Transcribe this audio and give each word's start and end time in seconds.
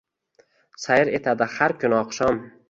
sayr 0.85 1.11
etadi 1.19 1.49
har 1.59 1.77
kuni 1.85 1.99
oqshom. 2.01 2.43